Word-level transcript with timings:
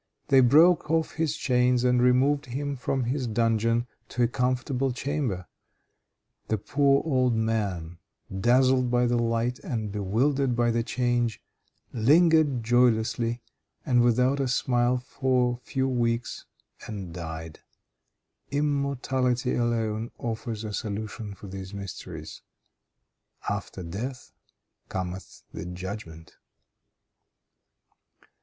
They 0.29 0.39
broke 0.39 0.89
off 0.89 1.11
his 1.11 1.37
chains 1.37 1.83
and 1.83 2.01
removed 2.01 2.47
him 2.47 2.75
from 2.75 3.03
his 3.03 3.27
dungeon 3.27 3.85
to 4.09 4.23
a 4.23 4.27
comfortable 4.27 4.91
chamber. 4.91 5.45
The 6.47 6.57
poor 6.57 7.03
old 7.05 7.35
man, 7.35 7.99
dazzled 8.35 8.89
by 8.89 9.05
the 9.05 9.19
light 9.19 9.59
and 9.59 9.91
bewildered 9.91 10.55
by 10.55 10.71
the 10.71 10.81
change, 10.81 11.39
lingered 11.93 12.63
joylessly 12.63 13.43
and 13.85 14.01
without 14.01 14.39
a 14.39 14.47
smile 14.47 14.97
for 14.97 15.53
a 15.53 15.57
few 15.67 15.87
weeks 15.87 16.47
and 16.87 17.13
died. 17.13 17.59
Immortality 18.49 19.53
alone 19.53 20.09
offers 20.17 20.63
a 20.63 20.73
solution 20.73 21.35
for 21.35 21.45
these 21.45 21.75
mysteries. 21.75 22.41
"After 23.47 23.83
death 23.83 24.31
cometh 24.89 25.43
the 25.53 25.67
judgment." 25.67 26.37